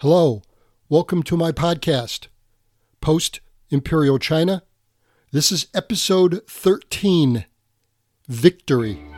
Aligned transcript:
Hello, 0.00 0.42
welcome 0.88 1.22
to 1.22 1.36
my 1.36 1.52
podcast, 1.52 2.26
Post 3.00 3.40
Imperial 3.70 4.18
China. 4.18 4.64
This 5.30 5.52
is 5.52 5.68
episode 5.72 6.42
13 6.48 7.46
Victory. 8.28 9.13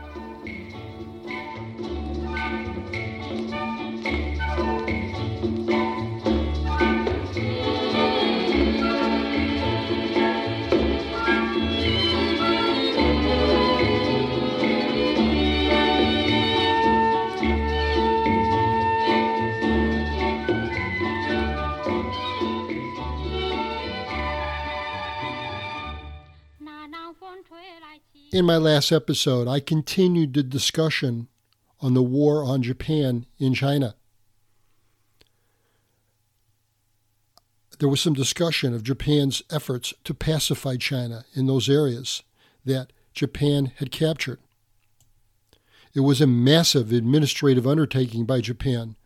In 28.36 28.44
my 28.44 28.58
last 28.58 28.92
episode, 28.92 29.48
I 29.48 29.60
continued 29.60 30.34
the 30.34 30.42
discussion 30.42 31.28
on 31.80 31.94
the 31.94 32.02
war 32.02 32.44
on 32.44 32.62
Japan 32.62 33.24
in 33.38 33.54
China. 33.54 33.94
There 37.78 37.88
was 37.88 38.02
some 38.02 38.12
discussion 38.12 38.74
of 38.74 38.82
Japan's 38.82 39.42
efforts 39.50 39.94
to 40.04 40.12
pacify 40.12 40.76
China 40.76 41.24
in 41.32 41.46
those 41.46 41.70
areas 41.70 42.24
that 42.66 42.92
Japan 43.14 43.72
had 43.76 43.90
captured. 43.90 44.40
It 45.94 46.00
was 46.00 46.20
a 46.20 46.26
massive 46.26 46.92
administrative 46.92 47.66
undertaking 47.66 48.26
by 48.26 48.42
Japan, 48.42 48.96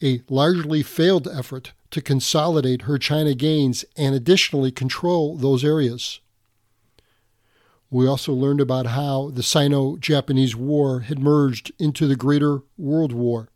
a 0.00 0.22
largely 0.28 0.84
failed 0.84 1.26
effort 1.26 1.72
to 1.90 2.00
consolidate 2.00 2.82
her 2.82 2.98
China 2.98 3.34
gains 3.34 3.84
and 3.96 4.14
additionally 4.14 4.70
control 4.70 5.36
those 5.36 5.64
areas. 5.64 6.20
We 7.90 8.06
also 8.06 8.32
learned 8.32 8.60
about 8.60 8.86
how 8.86 9.30
the 9.30 9.42
Sino 9.42 9.96
Japanese 9.96 10.54
War 10.54 11.00
had 11.00 11.18
merged 11.18 11.72
into 11.78 12.06
the 12.06 12.16
Greater 12.16 12.60
World 12.78 13.12
War. 13.12 13.48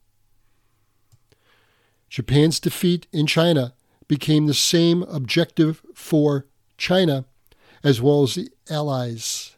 Japan's 2.09 2.59
defeat 2.59 3.07
in 3.13 3.27
China 3.27 3.75
became 4.09 4.47
the 4.47 4.55
same 4.55 5.03
objective 5.05 5.83
for 5.95 6.47
China 6.77 7.25
as 7.83 8.01
well 8.01 8.23
as 8.23 8.35
the 8.35 8.51
Allies. 8.69 9.57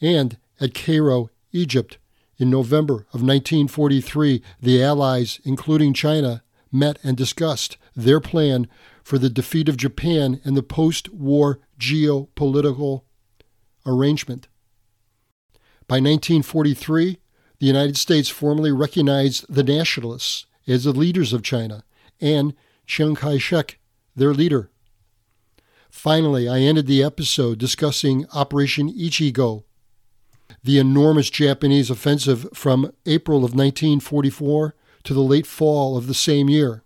And 0.00 0.38
at 0.60 0.74
Cairo, 0.74 1.30
Egypt, 1.52 1.98
in 2.38 2.48
November 2.48 3.06
of 3.12 3.22
1943, 3.22 4.42
the 4.62 4.82
Allies, 4.82 5.40
including 5.44 5.92
China, 5.92 6.42
met 6.72 6.98
and 7.02 7.16
discussed 7.16 7.76
their 7.94 8.20
plan 8.20 8.66
for 9.10 9.18
the 9.18 9.28
defeat 9.28 9.68
of 9.68 9.76
Japan 9.76 10.40
in 10.44 10.54
the 10.54 10.62
post 10.62 11.12
war 11.12 11.58
geopolitical 11.80 13.02
arrangement. 13.84 14.46
By 15.88 15.96
1943, 15.96 17.18
the 17.58 17.66
United 17.66 17.96
States 17.96 18.28
formally 18.28 18.70
recognized 18.70 19.52
the 19.52 19.64
nationalists 19.64 20.46
as 20.68 20.84
the 20.84 20.92
leaders 20.92 21.32
of 21.32 21.42
China 21.42 21.82
and 22.20 22.54
Chiang 22.86 23.16
Kai 23.16 23.38
shek, 23.38 23.80
their 24.14 24.32
leader. 24.32 24.70
Finally, 25.90 26.48
I 26.48 26.60
ended 26.60 26.86
the 26.86 27.02
episode 27.02 27.58
discussing 27.58 28.26
Operation 28.32 28.88
Ichigo, 28.96 29.64
the 30.62 30.78
enormous 30.78 31.30
Japanese 31.30 31.90
offensive 31.90 32.46
from 32.54 32.92
April 33.06 33.38
of 33.38 33.56
1944 33.56 34.76
to 35.02 35.14
the 35.14 35.20
late 35.20 35.48
fall 35.48 35.96
of 35.96 36.06
the 36.06 36.14
same 36.14 36.48
year. 36.48 36.84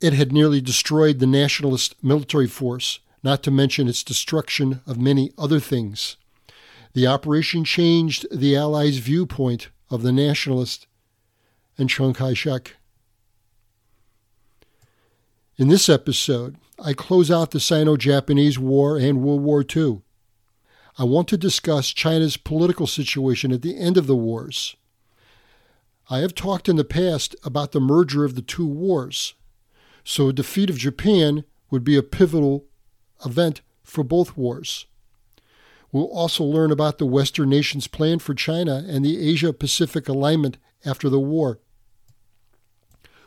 It 0.00 0.12
had 0.12 0.32
nearly 0.32 0.60
destroyed 0.60 1.18
the 1.18 1.26
nationalist 1.26 1.94
military 2.02 2.46
force, 2.46 3.00
not 3.22 3.42
to 3.44 3.50
mention 3.50 3.88
its 3.88 4.04
destruction 4.04 4.80
of 4.86 4.98
many 4.98 5.32
other 5.38 5.60
things. 5.60 6.16
The 6.92 7.06
operation 7.06 7.64
changed 7.64 8.26
the 8.30 8.56
Allies' 8.56 8.98
viewpoint 8.98 9.68
of 9.90 10.02
the 10.02 10.12
nationalist 10.12 10.86
and 11.78 11.88
Chiang 11.88 12.12
Kai 12.12 12.34
shek. 12.34 12.76
In 15.56 15.68
this 15.68 15.88
episode, 15.88 16.56
I 16.78 16.92
close 16.92 17.30
out 17.30 17.50
the 17.50 17.60
Sino 17.60 17.96
Japanese 17.96 18.58
War 18.58 18.98
and 18.98 19.22
World 19.22 19.40
War 19.42 19.64
II. 19.64 20.02
I 20.98 21.04
want 21.04 21.28
to 21.28 21.38
discuss 21.38 21.92
China's 21.92 22.36
political 22.36 22.86
situation 22.86 23.52
at 23.52 23.62
the 23.62 23.78
end 23.78 23.96
of 23.96 24.06
the 24.06 24.16
wars. 24.16 24.76
I 26.08 26.18
have 26.18 26.34
talked 26.34 26.68
in 26.68 26.76
the 26.76 26.84
past 26.84 27.34
about 27.42 27.72
the 27.72 27.80
merger 27.80 28.24
of 28.24 28.34
the 28.34 28.42
two 28.42 28.66
wars, 28.66 29.34
so 30.08 30.28
a 30.28 30.32
defeat 30.32 30.70
of 30.70 30.78
Japan 30.78 31.42
would 31.68 31.82
be 31.82 31.96
a 31.96 32.02
pivotal 32.02 32.64
event 33.24 33.60
for 33.82 34.04
both 34.04 34.36
wars. 34.36 34.86
We'll 35.90 36.04
also 36.04 36.44
learn 36.44 36.70
about 36.70 36.98
the 36.98 37.06
Western 37.06 37.48
nations' 37.50 37.88
plan 37.88 38.20
for 38.20 38.32
China 38.32 38.84
and 38.86 39.04
the 39.04 39.18
Asia 39.28 39.52
Pacific 39.52 40.08
alignment 40.08 40.58
after 40.84 41.08
the 41.08 41.18
war. 41.18 41.58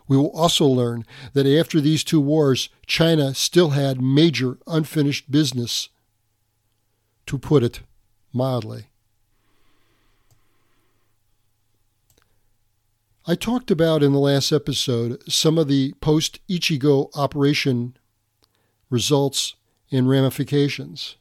We 0.07 0.15
will 0.15 0.31
also 0.31 0.65
learn 0.65 1.05
that 1.33 1.45
after 1.45 1.81
these 1.81 2.05
two 2.05 2.21
wars, 2.21 2.69
China 2.87 3.35
still 3.35 3.71
had 3.71 4.01
major 4.01 4.57
unfinished 4.65 5.29
business, 5.29 5.89
to 7.25 7.37
put 7.37 7.61
it 7.61 7.81
mildly. 8.31 8.85
I 13.27 13.35
talked 13.35 13.69
about 13.69 14.01
in 14.01 14.13
the 14.13 14.19
last 14.19 14.51
episode 14.51 15.21
some 15.31 15.57
of 15.57 15.67
the 15.67 15.93
post 16.01 16.39
Ichigo 16.47 17.09
operation 17.15 17.97
results 18.89 19.55
and 19.91 20.09
ramifications. 20.09 21.15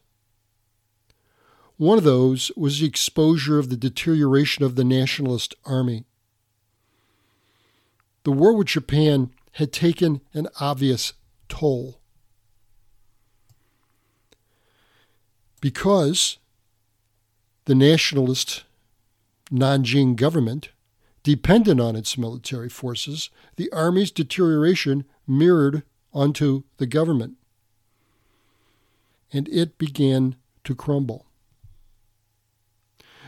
One 1.76 1.98
of 1.98 2.04
those 2.04 2.50
was 2.56 2.80
the 2.80 2.86
exposure 2.86 3.58
of 3.58 3.68
the 3.68 3.76
deterioration 3.76 4.64
of 4.64 4.74
the 4.74 4.84
nationalist 4.84 5.54
army. 5.64 6.04
The 8.24 8.32
war 8.32 8.54
with 8.54 8.68
Japan 8.68 9.30
had 9.52 9.72
taken 9.72 10.20
an 10.34 10.48
obvious 10.60 11.12
toll. 11.48 12.00
Because 15.60 16.38
the 17.64 17.74
nationalist 17.74 18.64
Nanjing 19.50 20.14
government 20.14 20.70
Dependent 21.28 21.78
on 21.78 21.94
its 21.94 22.16
military 22.16 22.70
forces, 22.70 23.28
the 23.56 23.70
Army's 23.70 24.10
deterioration 24.10 25.04
mirrored 25.26 25.82
onto 26.10 26.62
the 26.78 26.86
government, 26.86 27.34
and 29.30 29.46
it 29.50 29.76
began 29.76 30.36
to 30.64 30.74
crumble. 30.74 31.26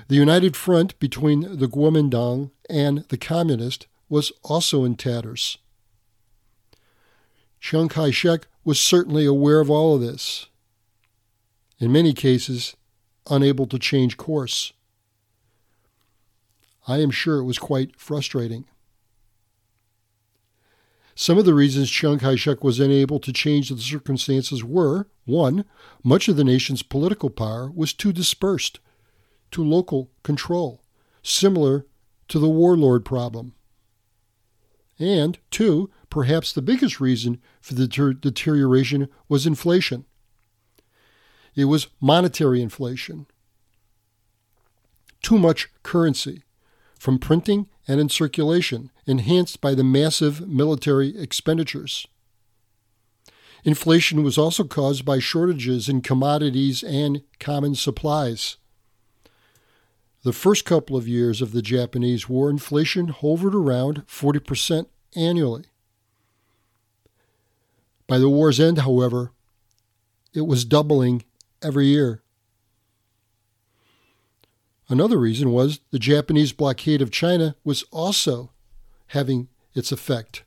The 0.08 0.16
united 0.16 0.56
front 0.56 0.98
between 0.98 1.58
the 1.58 1.66
Kuomintang 1.68 2.52
and 2.70 3.04
the 3.10 3.18
Communist 3.18 3.86
was 4.08 4.32
also 4.42 4.82
in 4.82 4.94
tatters. 4.94 5.58
Chiang 7.60 7.90
Kai 7.90 8.12
shek 8.12 8.46
was 8.64 8.80
certainly 8.80 9.26
aware 9.26 9.60
of 9.60 9.68
all 9.68 9.96
of 9.96 10.00
this, 10.00 10.46
in 11.78 11.92
many 11.92 12.14
cases, 12.14 12.74
unable 13.28 13.66
to 13.66 13.78
change 13.78 14.16
course. 14.16 14.72
I 16.90 16.98
am 16.98 17.12
sure 17.12 17.38
it 17.38 17.44
was 17.44 17.60
quite 17.60 17.94
frustrating. 18.00 18.64
Some 21.14 21.38
of 21.38 21.44
the 21.44 21.54
reasons 21.54 21.88
Chiang 21.88 22.18
Kai 22.18 22.34
shek 22.34 22.64
was 22.64 22.80
unable 22.80 23.20
to 23.20 23.32
change 23.32 23.68
the 23.68 23.78
circumstances 23.78 24.64
were 24.64 25.06
one, 25.24 25.64
much 26.02 26.26
of 26.26 26.34
the 26.34 26.42
nation's 26.42 26.82
political 26.82 27.30
power 27.30 27.70
was 27.70 27.92
too 27.92 28.12
dispersed 28.12 28.80
to 29.52 29.62
local 29.62 30.10
control, 30.24 30.82
similar 31.22 31.86
to 32.26 32.40
the 32.40 32.48
warlord 32.48 33.04
problem. 33.04 33.54
And 34.98 35.38
two, 35.52 35.90
perhaps 36.08 36.52
the 36.52 36.60
biggest 36.60 36.98
reason 36.98 37.40
for 37.60 37.74
the 37.74 37.86
ter- 37.86 38.14
deterioration 38.14 39.08
was 39.28 39.46
inflation. 39.46 40.06
It 41.54 41.66
was 41.66 41.86
monetary 42.00 42.60
inflation. 42.60 43.26
Too 45.22 45.38
much 45.38 45.68
currency 45.84 46.42
from 47.00 47.18
printing 47.18 47.66
and 47.88 47.98
in 47.98 48.10
circulation, 48.10 48.90
enhanced 49.06 49.62
by 49.62 49.74
the 49.74 49.82
massive 49.82 50.46
military 50.46 51.18
expenditures. 51.18 52.06
Inflation 53.64 54.22
was 54.22 54.36
also 54.36 54.64
caused 54.64 55.02
by 55.02 55.18
shortages 55.18 55.88
in 55.88 56.02
commodities 56.02 56.82
and 56.82 57.22
common 57.38 57.74
supplies. 57.74 58.58
The 60.24 60.34
first 60.34 60.66
couple 60.66 60.94
of 60.94 61.08
years 61.08 61.40
of 61.40 61.52
the 61.52 61.62
Japanese 61.62 62.28
War, 62.28 62.50
inflation 62.50 63.08
hovered 63.08 63.54
around 63.54 64.06
40% 64.06 64.84
annually. 65.16 65.64
By 68.06 68.18
the 68.18 68.28
war's 68.28 68.60
end, 68.60 68.80
however, 68.80 69.32
it 70.34 70.42
was 70.42 70.66
doubling 70.66 71.24
every 71.62 71.86
year. 71.86 72.22
Another 74.90 75.18
reason 75.18 75.52
was 75.52 75.78
the 75.92 76.00
Japanese 76.00 76.52
blockade 76.52 77.00
of 77.00 77.12
China 77.12 77.54
was 77.62 77.84
also 77.92 78.50
having 79.06 79.46
its 79.72 79.92
effect. 79.92 80.42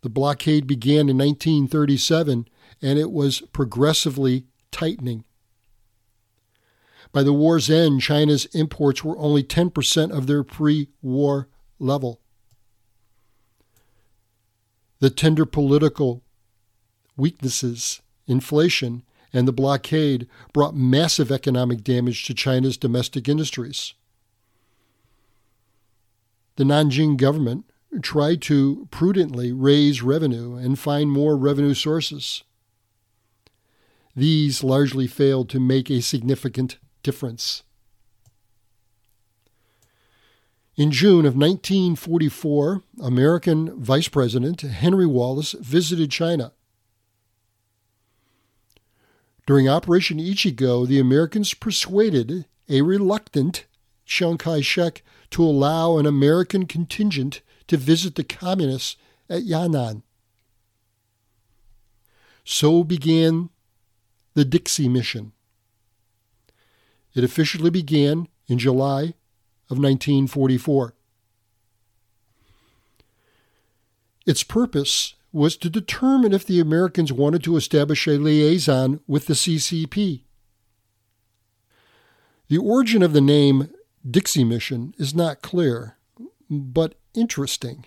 The 0.00 0.08
blockade 0.08 0.66
began 0.66 1.10
in 1.10 1.18
1937 1.18 2.48
and 2.80 2.98
it 2.98 3.12
was 3.12 3.42
progressively 3.52 4.46
tightening. 4.70 5.24
By 7.12 7.22
the 7.22 7.34
war's 7.34 7.68
end, 7.68 8.00
China's 8.00 8.46
imports 8.46 9.04
were 9.04 9.18
only 9.18 9.42
10% 9.42 10.10
of 10.10 10.26
their 10.26 10.42
pre 10.42 10.88
war 11.02 11.48
level. 11.78 12.22
The 15.00 15.10
tender 15.10 15.44
political 15.44 16.22
weaknesses, 17.18 18.00
inflation, 18.26 19.02
and 19.32 19.48
the 19.48 19.52
blockade 19.52 20.28
brought 20.52 20.74
massive 20.74 21.30
economic 21.32 21.82
damage 21.82 22.24
to 22.26 22.34
China's 22.34 22.76
domestic 22.76 23.28
industries. 23.28 23.94
The 26.56 26.64
Nanjing 26.64 27.16
government 27.16 27.64
tried 28.02 28.42
to 28.42 28.88
prudently 28.90 29.52
raise 29.52 30.02
revenue 30.02 30.56
and 30.56 30.78
find 30.78 31.10
more 31.10 31.36
revenue 31.36 31.74
sources. 31.74 32.44
These 34.14 34.62
largely 34.62 35.06
failed 35.06 35.48
to 35.50 35.60
make 35.60 35.90
a 35.90 36.02
significant 36.02 36.78
difference. 37.02 37.62
In 40.74 40.90
June 40.90 41.26
of 41.26 41.36
1944, 41.36 42.82
American 43.02 43.78
Vice 43.78 44.08
President 44.08 44.62
Henry 44.62 45.06
Wallace 45.06 45.52
visited 45.52 46.10
China. 46.10 46.52
During 49.46 49.68
Operation 49.68 50.18
Ichigo, 50.18 50.86
the 50.86 51.00
Americans 51.00 51.54
persuaded 51.54 52.46
a 52.68 52.82
reluctant 52.82 53.66
Chiang 54.04 54.38
Kai 54.38 54.60
shek 54.60 55.02
to 55.30 55.42
allow 55.42 55.98
an 55.98 56.06
American 56.06 56.66
contingent 56.66 57.40
to 57.66 57.76
visit 57.76 58.14
the 58.14 58.24
communists 58.24 58.96
at 59.28 59.42
Yan'an. 59.42 60.02
So 62.44 62.84
began 62.84 63.50
the 64.34 64.44
Dixie 64.44 64.88
Mission. 64.88 65.32
It 67.14 67.24
officially 67.24 67.70
began 67.70 68.28
in 68.46 68.58
July 68.58 69.14
of 69.68 69.78
1944. 69.78 70.94
Its 74.24 74.42
purpose 74.42 75.14
was 75.32 75.56
to 75.56 75.70
determine 75.70 76.32
if 76.32 76.44
the 76.44 76.60
Americans 76.60 77.12
wanted 77.12 77.42
to 77.44 77.56
establish 77.56 78.06
a 78.06 78.18
liaison 78.18 79.00
with 79.06 79.26
the 79.26 79.34
CCP. 79.34 80.24
The 82.48 82.58
origin 82.58 83.02
of 83.02 83.14
the 83.14 83.20
name 83.20 83.70
Dixie 84.08 84.44
Mission 84.44 84.94
is 84.98 85.14
not 85.14 85.42
clear, 85.42 85.96
but 86.50 86.96
interesting. 87.14 87.86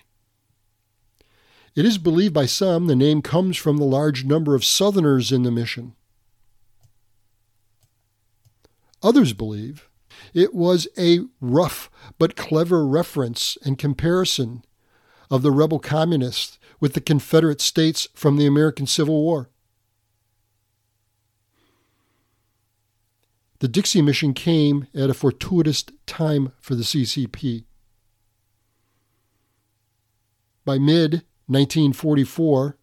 It 1.75 1.85
is 1.85 1.97
believed 1.97 2.33
by 2.33 2.45
some 2.45 2.87
the 2.87 2.95
name 2.95 3.21
comes 3.21 3.57
from 3.57 3.77
the 3.77 3.83
large 3.83 4.23
number 4.23 4.55
of 4.55 4.65
Southerners 4.65 5.31
in 5.31 5.43
the 5.43 5.51
mission. 5.51 5.93
Others 9.03 9.33
believe 9.33 9.89
it 10.33 10.55
was 10.55 10.87
a 10.97 11.19
rough 11.41 11.91
but 12.17 12.35
clever 12.35 12.87
reference 12.87 13.57
and 13.63 13.77
comparison 13.77 14.63
of 15.29 15.41
the 15.41 15.51
rebel 15.51 15.79
communists 15.79 16.57
with 16.79 16.93
the 16.93 17.01
Confederate 17.01 17.61
States 17.61 18.07
from 18.13 18.37
the 18.37 18.45
American 18.45 18.85
Civil 18.85 19.21
War. 19.21 19.49
The 23.59 23.67
Dixie 23.67 24.01
Mission 24.01 24.33
came 24.33 24.87
at 24.93 25.09
a 25.09 25.13
fortuitous 25.13 25.83
time 26.05 26.51
for 26.59 26.75
the 26.75 26.83
CCP. 26.83 27.63
By 30.65 30.77
mid 30.77 31.23
1944 31.47 32.77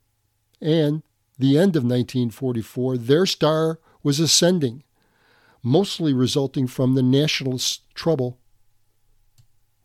and 0.60 1.02
the 1.38 1.58
end 1.58 1.76
of 1.76 1.82
1944, 1.82 2.96
their 2.96 3.26
star 3.26 3.80
was 4.02 4.20
ascending, 4.20 4.84
mostly 5.62 6.12
resulting 6.12 6.66
from 6.66 6.94
the 6.94 7.02
nationalist 7.02 7.82
trouble 7.94 8.38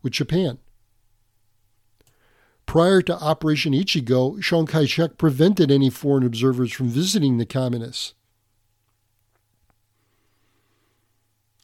with 0.02 0.12
Japan. 0.12 0.58
Prior 2.68 3.00
to 3.00 3.16
Operation 3.16 3.72
Ichigo, 3.72 4.42
Chiang 4.42 4.66
Kai 4.66 4.84
shek 4.84 5.16
prevented 5.16 5.70
any 5.70 5.88
foreign 5.88 6.22
observers 6.22 6.70
from 6.70 6.88
visiting 6.88 7.38
the 7.38 7.46
communists. 7.46 8.12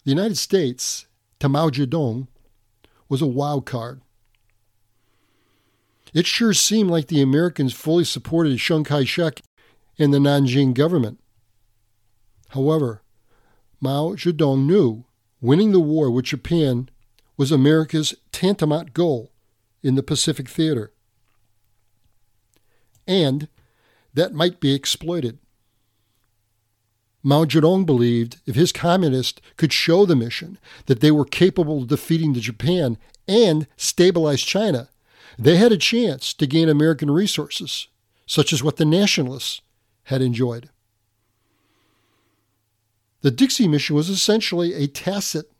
The 0.04 0.12
United 0.12 0.38
States, 0.38 1.06
to 1.40 1.48
Mao 1.50 1.68
Zedong, 1.68 2.28
was 3.10 3.20
a 3.20 3.26
wild 3.26 3.66
card. 3.66 4.00
It 6.14 6.26
sure 6.26 6.54
seemed 6.54 6.88
like 6.88 7.08
the 7.08 7.20
Americans 7.20 7.74
fully 7.74 8.04
supported 8.04 8.58
Chiang 8.58 8.84
Kai 8.84 9.04
shek 9.04 9.42
and 9.98 10.12
the 10.12 10.18
Nanjing 10.18 10.72
government. 10.72 11.20
However, 12.48 13.02
Mao 13.78 14.14
Zedong 14.14 14.64
knew 14.64 15.04
winning 15.42 15.72
the 15.72 15.80
war 15.80 16.10
with 16.10 16.24
Japan 16.24 16.88
was 17.36 17.52
America's 17.52 18.14
tantamount 18.32 18.94
goal 18.94 19.32
in 19.82 19.96
the 19.96 20.02
Pacific 20.02 20.48
Theater 20.48 20.92
and 23.06 23.48
that 24.14 24.34
might 24.34 24.60
be 24.60 24.74
exploited. 24.74 25.38
Mao 27.22 27.44
Zedong 27.46 27.86
believed 27.86 28.36
if 28.46 28.54
his 28.54 28.70
communists 28.70 29.40
could 29.56 29.72
show 29.72 30.04
the 30.04 30.14
mission 30.14 30.58
that 30.86 31.00
they 31.00 31.10
were 31.10 31.24
capable 31.24 31.82
of 31.82 31.88
defeating 31.88 32.34
the 32.34 32.40
Japan 32.40 32.98
and 33.26 33.66
stabilize 33.76 34.42
China, 34.42 34.90
they 35.38 35.56
had 35.56 35.72
a 35.72 35.78
chance 35.78 36.34
to 36.34 36.46
gain 36.46 36.68
American 36.68 37.10
resources, 37.10 37.88
such 38.26 38.52
as 38.52 38.62
what 38.62 38.76
the 38.76 38.84
nationalists 38.84 39.62
had 40.04 40.20
enjoyed. 40.20 40.68
The 43.22 43.30
Dixie 43.30 43.68
mission 43.68 43.96
was 43.96 44.10
essentially 44.10 44.74
a 44.74 44.86
tacit 44.86 45.50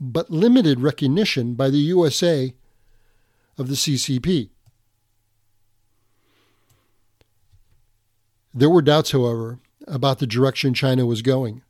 but 0.00 0.30
limited 0.30 0.80
recognition 0.80 1.54
by 1.54 1.70
the 1.70 1.78
USA 1.78 2.54
of 3.56 3.68
the 3.68 3.74
CCP. 3.74 4.50
There 8.58 8.68
were 8.68 8.82
doubts, 8.82 9.12
however, 9.12 9.60
about 9.86 10.18
the 10.18 10.26
direction 10.26 10.74
China 10.74 11.06
was 11.06 11.22
going. 11.22 11.62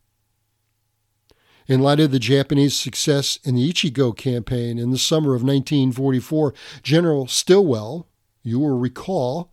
In 1.67 1.83
light 1.83 2.01
of 2.01 2.13
the 2.13 2.19
Japanese 2.19 2.75
success 2.81 3.39
in 3.45 3.57
the 3.57 3.71
Ichigo 3.71 4.17
campaign 4.17 4.79
in 4.79 4.91
the 4.91 4.97
summer 4.97 5.35
of 5.35 5.43
1944, 5.43 6.55
General 6.83 7.27
Stilwell, 7.27 8.09
you 8.43 8.59
will 8.59 8.79
recall, 8.79 9.53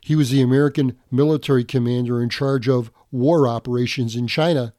he 0.00 0.16
was 0.16 0.30
the 0.30 0.40
American 0.40 0.96
military 1.10 1.64
commander 1.64 2.22
in 2.22 2.30
charge 2.30 2.66
of 2.66 2.90
war 3.12 3.46
operations 3.46 4.16
in 4.16 4.26
China, 4.26 4.72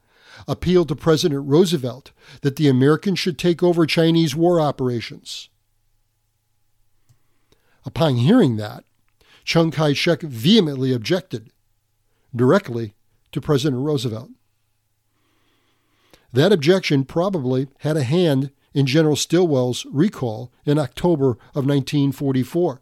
appealed 0.48 0.88
to 0.88 0.96
President 0.96 1.48
Roosevelt 1.48 2.14
that 2.42 2.56
the 2.56 2.68
Americans 2.68 3.20
should 3.20 3.38
take 3.38 3.62
over 3.62 3.86
Chinese 3.86 4.36
war 4.36 4.60
operations. 4.60 5.50
Upon 7.86 8.16
hearing 8.16 8.58
that, 8.58 8.86
Chiang 9.46 9.70
Kai 9.70 9.94
shek 9.94 10.22
vehemently 10.22 10.94
objected 10.94 11.52
directly 12.36 12.96
to 13.32 13.42
President 13.42 13.82
Roosevelt. 13.82 14.30
That 16.34 16.54
objection 16.54 17.04
probably 17.04 17.68
had 17.80 17.98
a 17.98 18.04
hand 18.04 18.52
in 18.74 18.86
General 18.86 19.16
Stilwell's 19.16 19.86
recall 19.92 20.52
in 20.66 20.80
October 20.80 21.32
of 21.54 21.66
1944. 21.66 22.82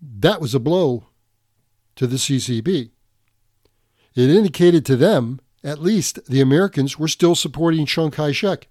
That 0.00 0.40
was 0.40 0.54
a 0.54 0.60
blow 0.60 1.06
to 1.96 2.06
the 2.06 2.16
CCP. 2.16 2.90
It 4.14 4.30
indicated 4.30 4.86
to 4.86 4.96
them, 4.96 5.40
at 5.62 5.82
least, 5.82 6.24
the 6.26 6.40
Americans 6.40 6.98
were 6.98 7.08
still 7.08 7.34
supporting 7.34 7.84
Chiang 7.86 8.10
Kai 8.10 8.32
shek. 8.32 8.68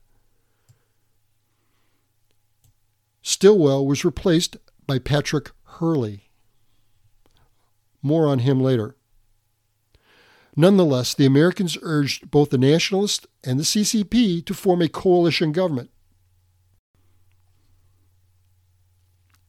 Stilwell 3.22 3.86
was 3.86 4.06
replaced 4.06 4.58
by 4.88 5.00
Patrick 5.00 5.51
Hurley. 5.63 6.25
More 8.05 8.27
on 8.27 8.38
him 8.38 8.62
later. 8.62 8.95
Nonetheless, 10.55 11.15
the 11.15 11.25
Americans 11.25 11.75
urged 11.81 12.29
both 12.29 12.51
the 12.51 12.57
Nationalists 12.59 13.25
and 13.43 13.59
the 13.59 13.63
CCP 13.63 14.45
to 14.45 14.53
form 14.53 14.83
a 14.83 14.88
coalition 14.88 15.51
government. 15.51 15.89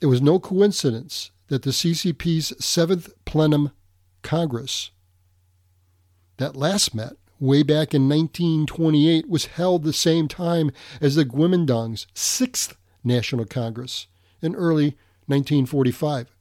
It 0.00 0.06
was 0.06 0.22
no 0.22 0.40
coincidence 0.40 1.32
that 1.48 1.64
the 1.64 1.70
CCP's 1.70 2.64
seventh 2.64 3.12
plenum 3.26 3.72
Congress, 4.22 4.90
that 6.38 6.56
last 6.56 6.94
met 6.94 7.12
way 7.38 7.62
back 7.62 7.92
in 7.92 8.08
1928, 8.08 9.28
was 9.28 9.44
held 9.44 9.82
the 9.82 9.92
same 9.92 10.28
time 10.28 10.70
as 11.02 11.14
the 11.14 11.26
Kuomintang's 11.26 12.06
sixth 12.14 12.74
National 13.04 13.44
Congress 13.44 14.06
in 14.40 14.54
early 14.54 14.96
1945. 15.26 16.35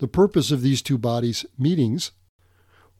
The 0.00 0.08
purpose 0.08 0.50
of 0.50 0.62
these 0.62 0.80
two 0.80 0.96
bodies' 0.96 1.44
meetings 1.58 2.12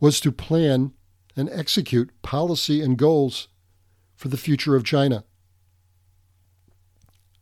was 0.00 0.21
to 0.21 0.30
plan 0.30 0.92
and 1.35 1.49
execute 1.49 2.11
policy 2.21 2.83
and 2.83 2.99
goals 2.99 3.49
for 4.14 4.28
the 4.28 4.37
future 4.37 4.76
of 4.76 4.85
China. 4.85 5.25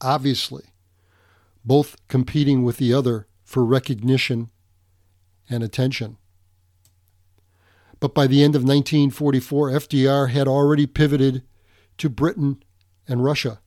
Obviously, 0.01 0.67
both 1.65 1.97
competing 2.07 2.63
with 2.63 2.77
the 2.77 2.95
other 2.95 3.27
for 3.43 3.65
recognition 3.65 4.51
and 5.51 5.65
attention. 5.65 6.19
But 7.99 8.15
by 8.15 8.29
the 8.29 8.45
end 8.45 8.55
of 8.55 8.63
1944, 8.63 9.71
FDR 9.73 10.31
had 10.31 10.47
already 10.47 10.87
pivoted 10.87 11.43
to 11.97 12.09
Britain 12.09 12.63
and 13.09 13.25
Russia. 13.25 13.59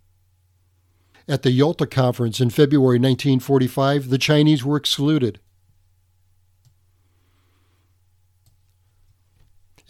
At 1.27 1.43
the 1.43 1.51
Yalta 1.51 1.85
Conference 1.85 2.39
in 2.39 2.49
February 2.49 2.97
1945, 2.97 4.07
the 4.07 4.17
Chinese 4.17 4.63
were 4.63 4.77
excluded. 4.77 5.41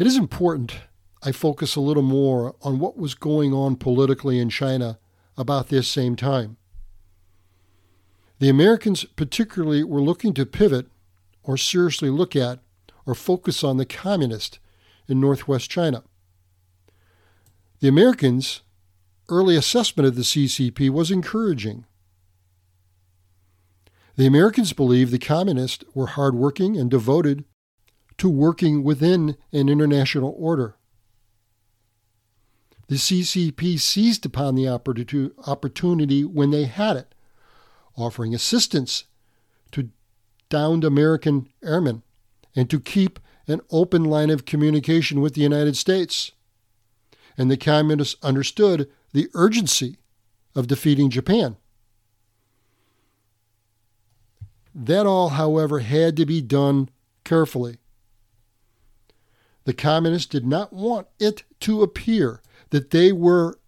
It 0.01 0.07
is 0.07 0.17
important 0.17 0.77
I 1.21 1.31
focus 1.31 1.75
a 1.75 1.79
little 1.79 2.01
more 2.01 2.55
on 2.63 2.79
what 2.79 2.97
was 2.97 3.13
going 3.13 3.53
on 3.53 3.75
politically 3.75 4.39
in 4.39 4.49
China 4.49 4.97
about 5.37 5.69
this 5.69 5.87
same 5.87 6.15
time. 6.15 6.57
The 8.39 8.49
Americans, 8.49 9.05
particularly, 9.05 9.83
were 9.83 10.01
looking 10.01 10.33
to 10.33 10.45
pivot 10.47 10.87
or 11.43 11.55
seriously 11.55 12.09
look 12.09 12.35
at 12.35 12.61
or 13.05 13.13
focus 13.13 13.63
on 13.63 13.77
the 13.77 13.85
communist 13.85 14.57
in 15.07 15.21
northwest 15.21 15.69
China. 15.69 16.01
The 17.79 17.87
Americans' 17.87 18.63
early 19.29 19.55
assessment 19.55 20.07
of 20.07 20.15
the 20.15 20.23
CCP 20.23 20.89
was 20.89 21.11
encouraging. 21.11 21.85
The 24.15 24.25
Americans 24.25 24.73
believed 24.73 25.11
the 25.11 25.19
communists 25.19 25.85
were 25.93 26.07
hardworking 26.07 26.75
and 26.75 26.89
devoted 26.89 27.45
to 28.17 28.29
working 28.29 28.83
within 28.83 29.37
an 29.51 29.69
international 29.69 30.35
order. 30.37 30.75
The 32.87 32.97
CCP 32.97 33.79
seized 33.79 34.25
upon 34.25 34.55
the 34.55 34.67
opportunity 34.67 36.25
when 36.25 36.51
they 36.51 36.65
had 36.65 36.97
it, 36.97 37.15
offering 37.95 38.35
assistance 38.35 39.05
to 39.71 39.89
downed 40.49 40.83
American 40.83 41.47
airmen 41.63 42.03
and 42.55 42.69
to 42.69 42.79
keep 42.79 43.19
an 43.47 43.61
open 43.71 44.03
line 44.03 44.29
of 44.29 44.45
communication 44.45 45.21
with 45.21 45.35
the 45.35 45.41
United 45.41 45.77
States. 45.77 46.31
And 47.37 47.49
the 47.49 47.57
communists 47.57 48.17
understood 48.21 48.89
the 49.13 49.29
urgency 49.33 49.97
of 50.53 50.67
defeating 50.67 51.09
Japan. 51.09 51.57
That 54.75 55.05
all, 55.05 55.29
however, 55.29 55.79
had 55.79 56.15
to 56.17 56.25
be 56.25 56.41
done 56.41 56.89
carefully. 57.23 57.77
The 59.65 59.73
communists 59.73 60.27
did 60.27 60.45
not 60.45 60.73
want 60.73 61.07
it 61.19 61.43
to 61.61 61.83
appear 61.83 62.41
that 62.71 62.89
they 62.89 63.11
were 63.11 63.59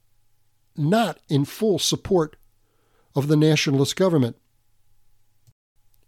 not 0.75 1.19
in 1.29 1.45
full 1.45 1.77
support 1.77 2.35
of 3.15 3.27
the 3.27 3.37
nationalist 3.37 3.95
government. 3.95 4.35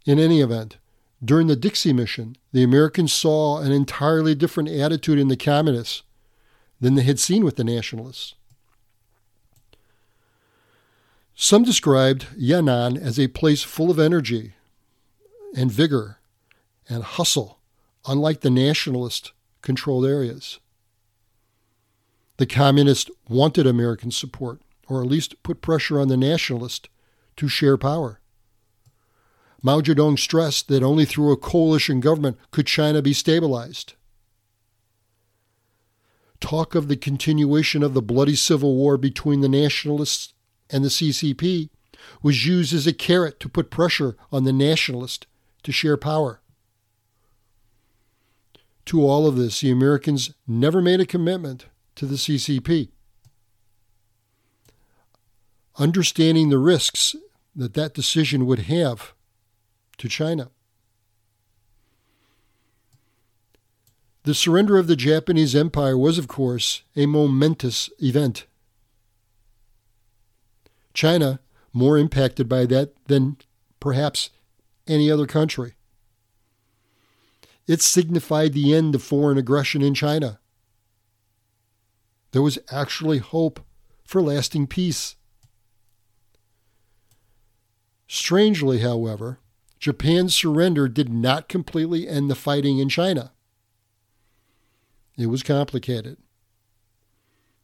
In 0.05 0.19
any 0.19 0.41
event, 0.41 0.77
during 1.23 1.47
the 1.47 1.55
Dixie 1.55 1.93
mission, 1.93 2.35
the 2.51 2.63
Americans 2.63 3.13
saw 3.13 3.59
an 3.59 3.71
entirely 3.71 4.35
different 4.35 4.69
attitude 4.69 5.19
in 5.19 5.27
the 5.27 5.37
communists 5.37 6.03
than 6.79 6.95
they 6.95 7.03
had 7.03 7.19
seen 7.19 7.43
with 7.43 7.55
the 7.55 7.63
nationalists. 7.63 8.35
Some 11.35 11.63
described 11.63 12.27
Yan'an 12.37 12.97
as 12.97 13.19
a 13.19 13.27
place 13.27 13.61
full 13.61 13.91
of 13.91 13.99
energy 13.99 14.53
and 15.55 15.71
vigor 15.71 16.19
and 16.87 17.03
hustle, 17.03 17.59
unlike 18.07 18.41
the 18.41 18.49
nationalist 18.49 19.31
controlled 19.65 20.05
areas. 20.05 20.59
The 22.37 22.45
communists 22.45 23.11
wanted 23.27 23.67
American 23.67 24.11
support, 24.11 24.61
or 24.87 25.01
at 25.01 25.09
least 25.09 25.41
put 25.43 25.61
pressure 25.61 25.99
on 25.99 26.07
the 26.07 26.17
nationalists 26.17 26.87
to 27.37 27.49
share 27.49 27.77
power. 27.77 28.21
Mao 29.61 29.81
Zedong 29.81 30.19
stressed 30.19 30.67
that 30.67 30.83
only 30.83 31.05
through 31.05 31.31
a 31.31 31.37
coalition 31.37 31.99
government 31.99 32.37
could 32.51 32.67
China 32.67 33.01
be 33.01 33.13
stabilized. 33.13 33.93
Talk 36.39 36.75
of 36.75 36.87
the 36.87 36.97
continuation 36.97 37.81
of 37.81 37.93
the 37.93 38.01
bloody 38.01 38.35
civil 38.35 38.75
war 38.75 38.97
between 38.97 39.41
the 39.41 39.49
nationalists 39.49 40.33
and 40.69 40.83
the 40.83 40.89
CCP 40.89 41.69
was 42.21 42.45
used 42.45 42.73
as 42.73 42.85
a 42.85 42.93
carrot 42.93 43.39
to 43.39 43.49
put 43.49 43.71
pressure 43.71 44.15
on 44.31 44.43
the 44.43 44.53
nationalists 44.53 45.25
to 45.63 45.71
share 45.71 45.97
power. 45.97 46.41
To 48.85 49.07
all 49.07 49.27
of 49.27 49.35
this, 49.35 49.61
the 49.61 49.71
Americans 49.71 50.33
never 50.47 50.81
made 50.81 50.99
a 50.99 51.05
commitment 51.05 51.65
to 51.95 52.05
the 52.05 52.15
CCP. 52.15 52.89
Understanding 55.77 56.49
the 56.49 56.59
risks 56.59 57.15
that 57.55 57.73
that 57.73 57.93
decision 57.93 58.45
would 58.45 58.59
have 58.59 59.13
to 59.97 60.07
China. 60.07 60.51
The 64.23 64.33
surrender 64.33 64.77
of 64.77 64.87
the 64.87 64.95
Japanese 64.95 65.55
Empire 65.55 65.97
was, 65.97 66.17
of 66.17 66.27
course, 66.27 66.81
a 66.95 67.05
momentous 67.05 67.89
event. 67.99 68.45
China, 70.93 71.39
more 71.73 71.97
impacted 71.97 72.49
by 72.49 72.65
that 72.65 72.93
than 73.05 73.37
perhaps 73.79 74.31
any 74.87 75.11
other 75.11 75.27
country. 75.27 75.73
It 77.67 77.81
signified 77.81 78.53
the 78.53 78.73
end 78.73 78.95
of 78.95 79.03
foreign 79.03 79.37
aggression 79.37 79.81
in 79.81 79.93
China. 79.93 80.39
There 82.31 82.41
was 82.41 82.59
actually 82.69 83.19
hope 83.19 83.61
for 84.03 84.21
lasting 84.21 84.67
peace. 84.67 85.15
Strangely, 88.07 88.79
however, 88.79 89.39
Japan's 89.79 90.35
surrender 90.35 90.87
did 90.87 91.09
not 91.09 91.49
completely 91.49 92.07
end 92.07 92.29
the 92.29 92.35
fighting 92.35 92.77
in 92.77 92.89
China. 92.89 93.31
It 95.17 95.27
was 95.27 95.43
complicated. 95.43 96.17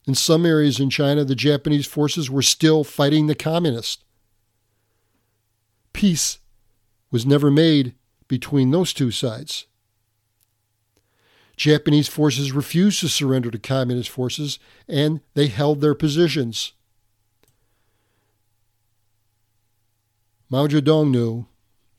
In 0.07 0.15
some 0.15 0.45
areas 0.45 0.79
in 0.79 0.89
China, 0.89 1.23
the 1.23 1.35
Japanese 1.35 1.85
forces 1.85 2.29
were 2.29 2.41
still 2.41 2.83
fighting 2.83 3.27
the 3.27 3.35
communists. 3.35 4.03
Peace 5.93 6.39
was 7.11 7.25
never 7.25 7.51
made 7.51 7.93
between 8.27 8.71
those 8.71 8.93
two 8.93 9.11
sides. 9.11 9.67
Japanese 11.61 12.07
forces 12.07 12.51
refused 12.51 13.01
to 13.01 13.07
surrender 13.07 13.51
to 13.51 13.59
communist 13.59 14.09
forces 14.09 14.57
and 14.87 15.21
they 15.35 15.45
held 15.45 15.79
their 15.79 15.93
positions. 15.93 16.73
Mao 20.49 20.65
Zedong 20.65 21.11
knew 21.11 21.45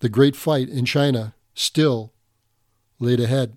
the 0.01 0.09
great 0.09 0.35
fight 0.35 0.69
in 0.69 0.85
China 0.85 1.37
still 1.55 2.13
laid 2.99 3.21
ahead. 3.21 3.57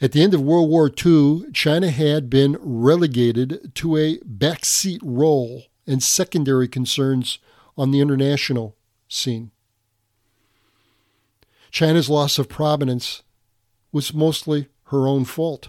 At 0.00 0.12
the 0.12 0.22
end 0.22 0.32
of 0.32 0.40
World 0.40 0.70
War 0.70 0.90
II, 0.90 1.52
China 1.52 1.90
had 1.90 2.30
been 2.30 2.56
relegated 2.58 3.74
to 3.74 3.98
a 3.98 4.16
backseat 4.20 5.00
role 5.02 5.64
and 5.86 6.02
secondary 6.02 6.66
concerns 6.66 7.38
on 7.76 7.90
the 7.90 8.00
international 8.00 8.74
scene. 9.06 9.50
China's 11.76 12.08
loss 12.08 12.38
of 12.38 12.48
prominence 12.48 13.22
was 13.92 14.14
mostly 14.14 14.68
her 14.84 15.06
own 15.06 15.26
fault. 15.26 15.68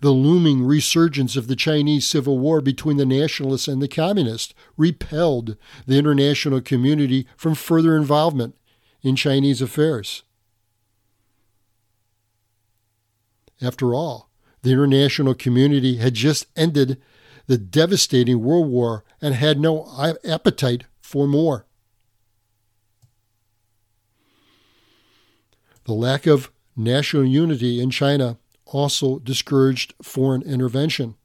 The 0.00 0.08
looming 0.08 0.64
resurgence 0.64 1.36
of 1.36 1.48
the 1.48 1.54
Chinese 1.54 2.08
Civil 2.08 2.38
War 2.38 2.62
between 2.62 2.96
the 2.96 3.04
nationalists 3.04 3.68
and 3.68 3.82
the 3.82 3.88
communists 3.88 4.54
repelled 4.78 5.58
the 5.86 5.98
international 5.98 6.62
community 6.62 7.26
from 7.36 7.54
further 7.54 7.94
involvement 7.94 8.56
in 9.02 9.16
Chinese 9.16 9.60
affairs. 9.60 10.22
After 13.60 13.92
all, 13.92 14.30
the 14.62 14.72
international 14.72 15.34
community 15.34 15.98
had 15.98 16.14
just 16.14 16.46
ended 16.56 16.98
the 17.46 17.58
devastating 17.58 18.42
World 18.42 18.70
War 18.70 19.04
and 19.20 19.34
had 19.34 19.60
no 19.60 19.86
appetite 20.24 20.84
for 21.02 21.28
more. 21.28 21.66
The 25.90 25.96
lack 25.96 26.24
of 26.28 26.52
national 26.76 27.24
unity 27.24 27.80
in 27.80 27.90
China 27.90 28.38
also 28.64 29.18
discouraged 29.18 29.92
foreign 30.00 30.40
intervention. 30.40 31.16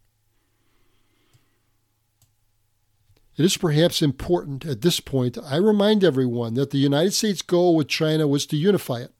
It 3.37 3.45
is 3.45 3.57
perhaps 3.57 4.01
important 4.01 4.65
at 4.65 4.81
this 4.81 4.99
point 4.99 5.37
I 5.37 5.57
remind 5.57 6.03
everyone 6.03 6.55
that 6.55 6.71
the 6.71 6.79
United 6.79 7.13
States' 7.13 7.43
goal 7.43 7.75
with 7.75 7.87
China 7.89 8.27
was 8.27 8.47
to 8.47 8.57
unify 8.57 9.01
it. 9.01 9.13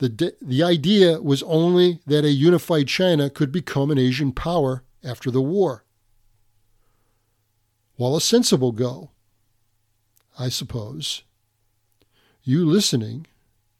The, 0.00 0.34
the 0.42 0.62
idea 0.62 1.22
was 1.22 1.42
only 1.44 2.00
that 2.06 2.26
a 2.26 2.30
unified 2.30 2.88
China 2.88 3.30
could 3.30 3.50
become 3.50 3.90
an 3.90 3.96
Asian 3.96 4.32
power 4.32 4.84
after 5.02 5.30
the 5.30 5.40
war. 5.40 5.86
While 7.96 8.16
a 8.16 8.20
sensible 8.20 8.72
goal, 8.72 9.12
I 10.38 10.50
suppose, 10.50 11.22
you 12.44 12.66
listening 12.66 13.28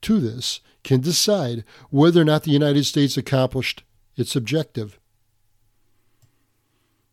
to 0.02 0.20
this 0.20 0.60
can 0.84 1.00
decide 1.00 1.64
whether 1.90 2.20
or 2.20 2.24
not 2.24 2.42
the 2.42 2.50
United 2.50 2.84
States 2.84 3.16
accomplished 3.16 3.82
its 4.16 4.36
objective. 4.36 4.98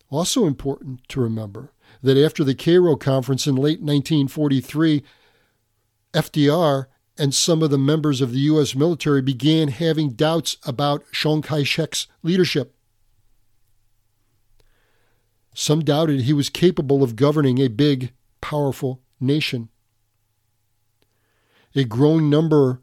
Also 0.10 0.46
important 0.46 1.08
to 1.08 1.22
remember 1.22 1.72
that 2.02 2.18
after 2.18 2.44
the 2.44 2.56
Cairo 2.56 2.96
Conference 2.96 3.46
in 3.46 3.56
late 3.56 3.80
1943, 3.80 5.04
FDR 6.14 6.86
and 7.18 7.36
some 7.36 7.62
of 7.62 7.70
the 7.70 7.78
members 7.78 8.22
of 8.22 8.32
the 8.32 8.40
U.S. 8.40 8.74
military 8.74 9.22
began 9.22 9.68
having 9.68 10.12
doubts 10.12 10.58
about 10.66 11.04
Chiang 11.12 11.42
Kai 11.42 11.64
shek's 11.64 12.08
leadership. 12.24 12.76
Some 15.54 15.82
doubted 15.82 16.22
he 16.22 16.34
was 16.34 16.50
capable 16.50 17.04
of 17.04 17.18
governing 17.18 17.60
a 17.60 17.68
big, 17.68 18.14
powerful 18.40 19.02
nation. 19.20 19.70
A 21.76 21.84
growing 21.84 22.30
number 22.30 22.82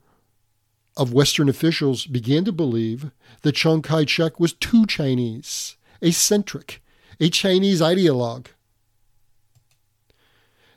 of 0.96 1.12
Western 1.12 1.48
officials 1.48 2.06
began 2.06 2.44
to 2.44 2.52
believe 2.52 3.10
that 3.42 3.56
Chiang 3.56 3.82
Kai 3.82 4.06
shek 4.06 4.40
was 4.40 4.52
too 4.52 4.86
Chinese, 4.86 5.76
eccentric, 6.00 6.82
a 7.20 7.28
Chinese 7.28 7.80
ideologue. 7.80 8.46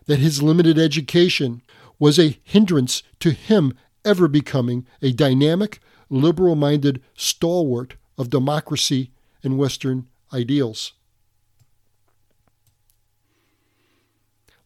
That 0.07 0.19
his 0.19 0.41
limited 0.41 0.77
education 0.77 1.61
was 1.99 2.17
a 2.17 2.39
hindrance 2.43 3.03
to 3.19 3.31
him 3.31 3.73
ever 4.03 4.27
becoming 4.27 4.87
a 5.01 5.11
dynamic, 5.11 5.79
liberal 6.09 6.55
minded 6.55 7.01
stalwart 7.15 7.95
of 8.17 8.29
democracy 8.29 9.11
and 9.43 9.57
Western 9.57 10.07
ideals. 10.33 10.93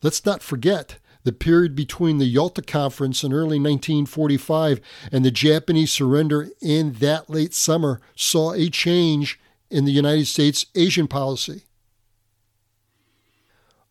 Let's 0.02 0.26
not 0.26 0.42
forget 0.42 1.00
the 1.24 1.32
period 1.32 1.76
between 1.76 2.18
the 2.18 2.26
Yalta 2.26 2.62
Conference 2.62 3.24
in 3.24 3.34
early 3.34 3.60
1945 3.60 4.80
and 5.12 5.24
the 5.24 5.32
Japanese 5.32 5.92
surrender 5.92 6.50
in 6.62 6.94
that 6.94 7.30
late 7.30 7.54
summer 7.54 8.02
saw 8.16 8.54
a 8.54 8.70
change 8.70 9.40
in 9.70 9.86
the 9.86 9.92
United 9.92 10.28
States 10.28 10.66
Asian 10.76 11.08
policy. 11.08 11.64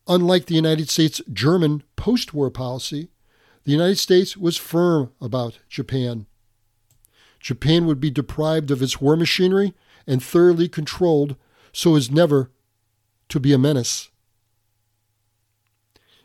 Unlike 0.07 0.45
the 0.45 0.55
United 0.55 0.89
States 0.89 1.21
German 1.31 1.83
post 1.95 2.33
war 2.33 2.49
policy, 2.49 3.09
the 3.63 3.71
United 3.71 3.97
States 3.97 4.35
was 4.35 4.57
firm 4.57 5.11
about 5.21 5.59
Japan. 5.69 6.25
Japan 7.39 7.85
would 7.85 7.99
be 7.99 8.09
deprived 8.09 8.71
of 8.71 8.81
its 8.81 9.01
war 9.01 9.15
machinery 9.15 9.73
and 10.05 10.21
thoroughly 10.21 10.67
controlled 10.67 11.35
so 11.71 11.95
as 11.95 12.11
never 12.11 12.51
to 13.29 13.39
be 13.39 13.53
a 13.53 13.57
menace. 13.57 14.09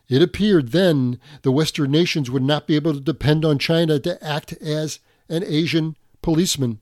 It 0.09 0.23
appeared 0.23 0.71
then 0.71 1.19
the 1.43 1.51
Western 1.51 1.91
nations 1.91 2.31
would 2.31 2.43
not 2.43 2.65
be 2.65 2.75
able 2.75 2.93
to 2.93 2.99
depend 2.99 3.45
on 3.45 3.59
China 3.59 3.99
to 3.99 4.23
act 4.25 4.53
as 4.53 4.99
an 5.29 5.43
Asian 5.43 5.95
policeman. 6.23 6.79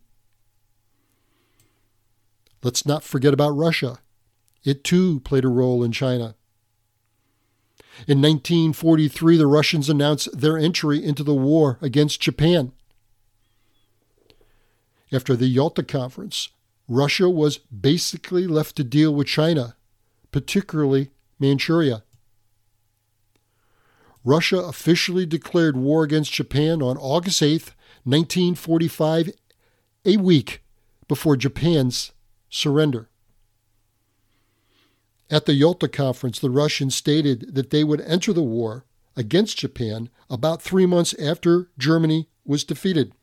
Let's 2.63 2.85
not 2.85 3.03
forget 3.03 3.33
about 3.33 3.51
Russia. 3.51 3.99
It 4.63 4.83
too 4.83 5.19
played 5.19 5.43
a 5.43 5.49
role 5.49 5.83
in 5.83 5.91
China. 5.91 6.35
In 8.07 8.21
1943, 8.21 9.37
the 9.37 9.47
Russians 9.47 9.89
announced 9.89 10.29
their 10.37 10.57
entry 10.57 11.03
into 11.03 11.23
the 11.23 11.33
war 11.33 11.77
against 11.81 12.21
Japan. 12.21 12.71
After 15.11 15.35
the 15.35 15.47
Yalta 15.47 15.83
Conference, 15.83 16.49
Russia 16.87 17.29
was 17.29 17.57
basically 17.57 18.47
left 18.47 18.75
to 18.77 18.83
deal 18.83 19.13
with 19.13 19.27
China, 19.27 19.75
particularly 20.31 21.09
Manchuria. 21.39 22.03
Russia 24.27 24.57
officially 24.57 25.25
declared 25.25 25.77
war 25.77 26.03
against 26.03 26.33
Japan 26.33 26.81
on 26.81 26.97
August 26.97 27.41
8, 27.41 27.71
1945, 28.03 29.29
a 30.03 30.17
week 30.17 30.61
before 31.07 31.37
Japan's 31.37 32.11
surrender. 32.49 33.07
At 35.31 35.45
the 35.45 35.53
Yalta 35.53 35.87
Conference, 35.87 36.39
the 36.39 36.49
Russians 36.49 36.93
stated 36.93 37.55
that 37.55 37.69
they 37.69 37.85
would 37.85 38.01
enter 38.01 38.33
the 38.33 38.43
war 38.43 38.83
against 39.15 39.59
Japan 39.59 40.09
about 40.29 40.61
three 40.61 40.85
months 40.85 41.13
after 41.13 41.69
Germany 41.77 42.27
was 42.43 42.65
defeated. 42.65 43.13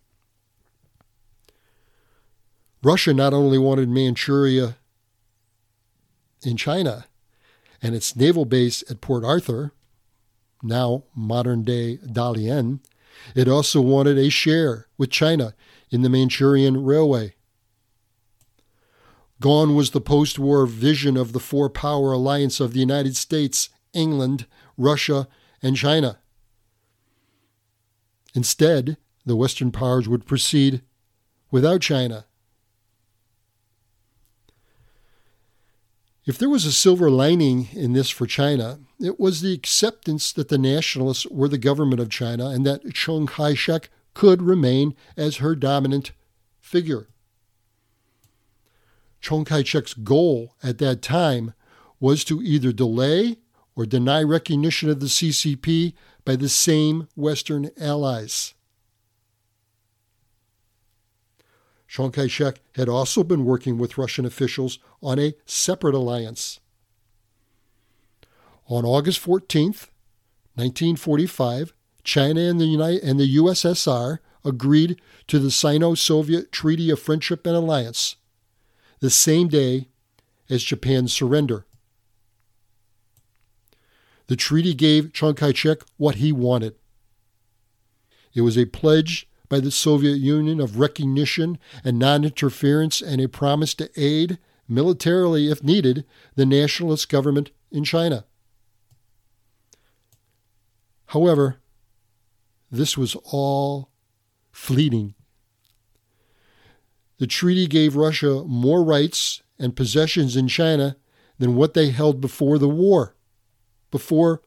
Russia 2.82 3.12
not 3.12 3.34
only 3.34 3.58
wanted 3.58 3.90
Manchuria 3.90 4.78
in 6.42 6.56
China 6.56 7.04
and 7.82 7.94
its 7.94 8.16
naval 8.16 8.46
base 8.46 8.82
at 8.88 9.02
Port 9.02 9.22
Arthur, 9.22 9.74
now 10.64 11.04
modern 11.14 11.62
day 11.62 11.98
Dalian, 11.98 12.80
it 13.34 13.48
also 13.48 13.80
wanted 13.80 14.18
a 14.18 14.30
share 14.30 14.88
with 14.98 15.10
China 15.10 15.54
in 15.90 16.02
the 16.02 16.08
Manchurian 16.08 16.84
Railway. 16.84 17.34
Gone 19.40 19.74
was 19.74 19.90
the 19.90 20.00
post 20.00 20.38
war 20.38 20.66
vision 20.66 21.16
of 21.16 21.32
the 21.32 21.40
four 21.40 21.68
power 21.68 22.12
alliance 22.12 22.60
of 22.60 22.72
the 22.72 22.80
United 22.80 23.16
States, 23.16 23.68
England, 23.92 24.46
Russia, 24.76 25.28
and 25.62 25.76
China. 25.76 26.18
Instead, 28.34 28.96
the 29.24 29.36
Western 29.36 29.70
powers 29.70 30.08
would 30.08 30.26
proceed 30.26 30.82
without 31.50 31.80
China 31.80 32.26
If 36.26 36.38
there 36.38 36.48
was 36.48 36.64
a 36.64 36.72
silver 36.72 37.10
lining 37.10 37.68
in 37.72 37.92
this 37.92 38.08
for 38.08 38.26
China, 38.26 38.80
it 38.98 39.20
was 39.20 39.40
the 39.40 39.52
acceptance 39.52 40.32
that 40.32 40.48
the 40.48 40.56
nationalists 40.56 41.26
were 41.26 41.48
the 41.48 41.58
government 41.58 42.00
of 42.00 42.08
China 42.08 42.48
and 42.48 42.64
that 42.64 42.94
Chiang 42.94 43.26
Kai 43.26 43.52
shek 43.52 43.90
could 44.14 44.40
remain 44.40 44.94
as 45.18 45.36
her 45.36 45.54
dominant 45.54 46.12
figure. 46.60 47.08
Chiang 49.20 49.44
Kai 49.44 49.64
shek's 49.64 49.92
goal 49.92 50.54
at 50.62 50.78
that 50.78 51.02
time 51.02 51.52
was 52.00 52.24
to 52.24 52.42
either 52.42 52.72
delay 52.72 53.38
or 53.76 53.84
deny 53.84 54.22
recognition 54.22 54.88
of 54.88 55.00
the 55.00 55.06
CCP 55.06 55.92
by 56.24 56.36
the 56.36 56.48
same 56.48 57.08
Western 57.16 57.70
allies. 57.78 58.54
Chiang 61.94 62.10
Kai 62.10 62.26
shek 62.26 62.60
had 62.74 62.88
also 62.88 63.22
been 63.22 63.44
working 63.44 63.78
with 63.78 63.96
Russian 63.96 64.24
officials 64.24 64.80
on 65.00 65.20
a 65.20 65.34
separate 65.46 65.94
alliance. 65.94 66.58
On 68.66 68.84
August 68.84 69.20
14, 69.20 69.66
1945, 70.56 71.72
China 72.02 72.40
and 72.40 72.60
the, 72.60 72.64
United, 72.64 73.04
and 73.04 73.20
the 73.20 73.36
USSR 73.36 74.18
agreed 74.44 75.00
to 75.28 75.38
the 75.38 75.52
Sino 75.52 75.94
Soviet 75.94 76.50
Treaty 76.50 76.90
of 76.90 76.98
Friendship 76.98 77.46
and 77.46 77.54
Alliance, 77.54 78.16
the 78.98 79.08
same 79.08 79.46
day 79.46 79.86
as 80.50 80.64
Japan's 80.64 81.12
surrender. 81.12 81.64
The 84.26 84.34
treaty 84.34 84.74
gave 84.74 85.12
Chiang 85.12 85.34
Kai 85.34 85.52
shek 85.52 85.82
what 85.96 86.16
he 86.16 86.32
wanted. 86.32 86.74
It 88.34 88.40
was 88.40 88.58
a 88.58 88.64
pledge 88.64 89.28
by 89.48 89.60
the 89.60 89.70
Soviet 89.70 90.16
Union 90.16 90.60
of 90.60 90.78
recognition 90.78 91.58
and 91.84 91.98
non 91.98 92.24
interference 92.24 93.00
and 93.00 93.20
a 93.20 93.28
promise 93.28 93.74
to 93.74 93.90
aid, 93.96 94.38
militarily 94.68 95.50
if 95.50 95.62
needed, 95.62 96.04
the 96.34 96.46
nationalist 96.46 97.08
government 97.08 97.50
in 97.70 97.84
China. 97.84 98.24
However, 101.06 101.60
this 102.70 102.96
was 102.96 103.16
all 103.24 103.90
fleeting. 104.50 105.14
The 107.18 107.26
treaty 107.26 107.66
gave 107.66 107.94
Russia 107.94 108.44
more 108.44 108.82
rights 108.82 109.42
and 109.58 109.76
possessions 109.76 110.36
in 110.36 110.48
China 110.48 110.96
than 111.38 111.54
what 111.54 111.74
they 111.74 111.90
held 111.90 112.20
before 112.20 112.58
the 112.58 112.68
war, 112.68 113.14
before 113.90 114.42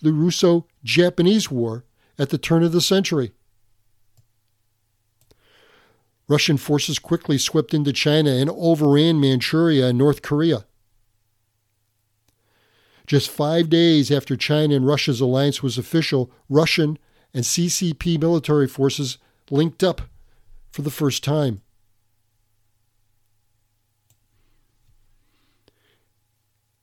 the 0.00 0.12
Russo 0.12 0.66
Japanese 0.82 1.50
War 1.50 1.84
at 2.18 2.30
the 2.30 2.38
turn 2.38 2.62
of 2.62 2.72
the 2.72 2.80
century. 2.80 3.32
Russian 6.28 6.56
forces 6.56 6.98
quickly 6.98 7.38
swept 7.38 7.72
into 7.72 7.92
China 7.92 8.30
and 8.30 8.50
overran 8.50 9.20
Manchuria 9.20 9.88
and 9.88 9.98
North 9.98 10.22
Korea. 10.22 10.66
Just 13.06 13.30
five 13.30 13.70
days 13.70 14.10
after 14.10 14.36
China 14.36 14.74
and 14.74 14.86
Russia's 14.86 15.20
alliance 15.20 15.62
was 15.62 15.78
official, 15.78 16.30
Russian 16.48 16.98
and 17.32 17.44
CCP 17.44 18.20
military 18.20 18.66
forces 18.66 19.18
linked 19.50 19.84
up 19.84 20.02
for 20.72 20.82
the 20.82 20.90
first 20.90 21.22
time. 21.22 21.62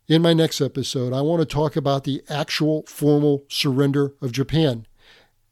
In 0.08 0.22
my 0.22 0.34
next 0.34 0.62
episode, 0.62 1.12
I 1.12 1.22
want 1.22 1.42
to 1.42 1.46
talk 1.46 1.76
about 1.76 2.04
the 2.04 2.24
actual 2.30 2.84
formal 2.88 3.44
surrender 3.50 4.14
of 4.22 4.32
Japan 4.32 4.86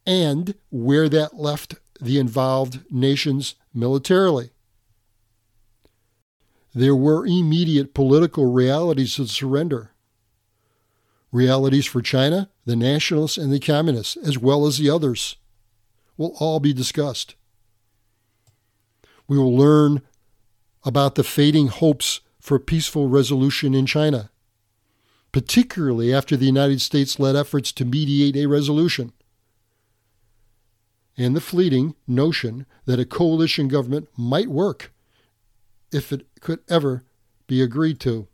and 0.05 0.55
where 0.69 1.09
that 1.09 1.37
left 1.37 1.75
the 2.01 2.17
involved 2.17 2.79
nations 2.91 3.55
militarily. 3.73 4.49
There 6.73 6.95
were 6.95 7.25
immediate 7.25 7.93
political 7.93 8.51
realities 8.51 9.19
of 9.19 9.29
surrender. 9.29 9.91
Realities 11.31 11.85
for 11.85 12.01
China, 12.01 12.49
the 12.65 12.75
nationalists, 12.75 13.37
and 13.37 13.51
the 13.53 13.59
communists, 13.59 14.17
as 14.17 14.37
well 14.37 14.65
as 14.65 14.77
the 14.77 14.89
others. 14.89 15.37
will 16.17 16.35
all 16.39 16.59
be 16.59 16.73
discussed. 16.73 17.35
We 19.27 19.37
will 19.37 19.55
learn 19.55 20.01
about 20.83 21.15
the 21.15 21.23
fading 21.23 21.67
hopes 21.67 22.21
for 22.39 22.59
peaceful 22.59 23.07
resolution 23.07 23.73
in 23.73 23.85
China, 23.85 24.29
particularly 25.31 26.13
after 26.13 26.35
the 26.35 26.45
United 26.45 26.81
States 26.81 27.19
led 27.19 27.35
efforts 27.35 27.71
to 27.73 27.85
mediate 27.85 28.35
a 28.35 28.47
resolution, 28.47 29.13
and 31.21 31.35
the 31.35 31.41
fleeting 31.41 31.95
notion 32.07 32.65
that 32.85 32.99
a 32.99 33.05
coalition 33.05 33.67
government 33.67 34.07
might 34.17 34.47
work 34.47 34.91
if 35.91 36.11
it 36.11 36.25
could 36.39 36.59
ever 36.69 37.03
be 37.47 37.61
agreed 37.61 37.99
to. 37.99 38.27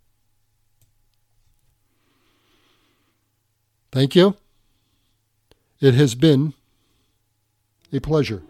Thank 3.92 4.16
you. 4.16 4.36
It 5.80 5.94
has 5.96 6.16
been 6.16 6.54
a 7.92 8.00
pleasure. 8.00 8.44